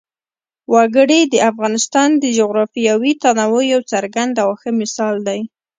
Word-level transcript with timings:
وګړي 0.73 1.21
د 1.33 1.35
افغانستان 1.49 2.09
د 2.23 2.23
جغرافیوي 2.37 3.11
تنوع 3.23 3.63
یو 3.73 3.81
څرګند 3.91 4.33
او 4.43 4.49
ښه 4.59 4.71
مثال 4.81 5.15
دی. 5.27 5.39